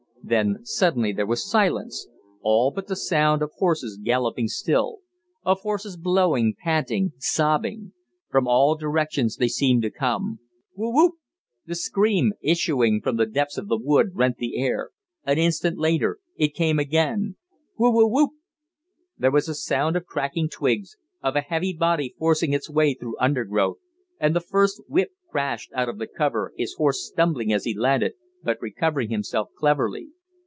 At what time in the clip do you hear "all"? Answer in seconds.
2.41-2.69, 8.47-8.75